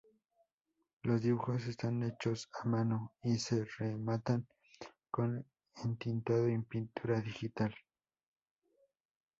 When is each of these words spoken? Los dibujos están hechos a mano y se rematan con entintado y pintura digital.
Los 1.03 1.21
dibujos 1.21 1.67
están 1.67 2.01
hechos 2.01 2.49
a 2.59 2.67
mano 2.67 3.13
y 3.21 3.37
se 3.37 3.63
rematan 3.77 4.47
con 5.11 5.45
entintado 5.83 6.49
y 6.49 6.57
pintura 6.63 7.21
digital. 7.21 7.71